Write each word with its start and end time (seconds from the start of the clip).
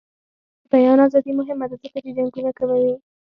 د 0.63 0.63
بیان 0.71 0.99
ازادي 1.07 1.31
مهمه 1.39 1.65
ده 1.69 1.75
ځکه 1.83 1.97
چې 2.03 2.09
جنګونه 2.17 2.51
کموي. 2.57 2.93